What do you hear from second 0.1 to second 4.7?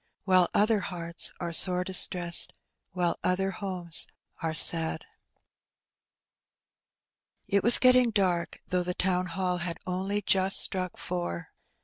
While other hearts ore sore distreseed, While other homes are